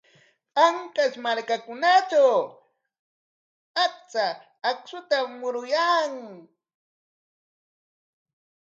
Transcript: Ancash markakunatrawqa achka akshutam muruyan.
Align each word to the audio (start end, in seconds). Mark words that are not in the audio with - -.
Ancash 0.63 1.17
markakunatrawqa 1.23 2.63
achka 3.83 4.25
akshutam 4.69 5.27
muruyan. 5.39 6.13